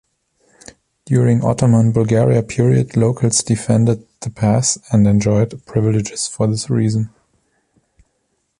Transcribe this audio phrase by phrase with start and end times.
[1.05, 7.11] During Ottoman Bulgaria period locals defended the pass and enjoyed privileges for this reason.